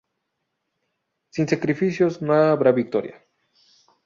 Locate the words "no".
2.23-2.33